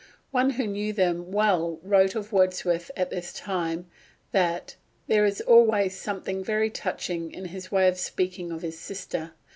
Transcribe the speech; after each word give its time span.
One 0.31 0.49
who 0.49 0.65
knew 0.65 0.93
them 0.93 1.29
well 1.31 1.79
wrote 1.83 2.15
of 2.15 2.33
Wordsworth 2.33 2.89
at 2.97 3.11
this 3.11 3.31
time 3.31 3.85
that 4.31 4.75
"There 5.05 5.25
is 5.25 5.41
always 5.41 5.95
something 5.95 6.43
very 6.43 6.71
touching 6.71 7.31
in 7.31 7.45
his 7.45 7.71
way 7.71 7.87
of 7.87 7.99
speaking 7.99 8.51
of 8.51 8.63
his 8.63 8.79
sister. 8.79 9.33